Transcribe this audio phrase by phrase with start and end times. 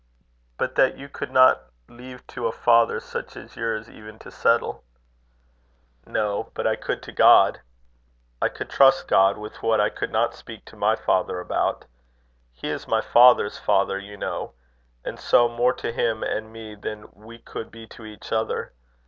[0.57, 4.83] "But that you could not leave to a father such as yours even to settle."
[6.07, 6.49] "No.
[6.55, 7.61] But I could to God.
[8.41, 11.85] I could trust God with what I could not speak to my father about.
[12.51, 14.53] He is my father's father, you know;
[15.05, 18.73] and so, more to him and me than we could be to each other.